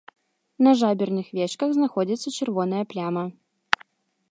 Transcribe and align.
На 0.67 0.71
жаберных 0.79 1.27
вечках 1.39 1.69
знаходзіцца 1.77 2.35
чырвоная 2.37 2.83
пляма. 2.95 3.23